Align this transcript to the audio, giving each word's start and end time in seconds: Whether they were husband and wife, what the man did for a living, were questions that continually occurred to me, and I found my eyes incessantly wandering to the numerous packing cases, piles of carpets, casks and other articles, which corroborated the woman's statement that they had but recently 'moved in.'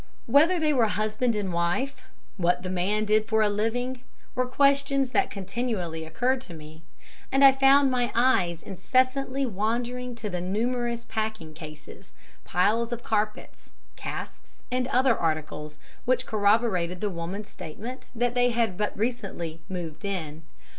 Whether 0.25 0.59
they 0.59 0.73
were 0.73 0.87
husband 0.87 1.35
and 1.35 1.53
wife, 1.53 2.05
what 2.35 2.63
the 2.63 2.71
man 2.71 3.05
did 3.05 3.27
for 3.27 3.43
a 3.43 3.49
living, 3.49 4.01
were 4.33 4.47
questions 4.47 5.11
that 5.11 5.29
continually 5.29 6.05
occurred 6.05 6.41
to 6.41 6.55
me, 6.55 6.81
and 7.31 7.43
I 7.43 7.51
found 7.51 7.91
my 7.91 8.11
eyes 8.15 8.63
incessantly 8.63 9.45
wandering 9.45 10.15
to 10.15 10.27
the 10.27 10.41
numerous 10.41 11.05
packing 11.05 11.53
cases, 11.53 12.13
piles 12.45 12.91
of 12.91 13.03
carpets, 13.03 13.73
casks 13.95 14.61
and 14.71 14.87
other 14.87 15.15
articles, 15.15 15.77
which 16.05 16.25
corroborated 16.25 16.99
the 16.99 17.11
woman's 17.11 17.49
statement 17.49 18.09
that 18.15 18.33
they 18.33 18.49
had 18.49 18.77
but 18.77 18.97
recently 18.97 19.61
'moved 19.69 20.03
in.' 20.03 20.41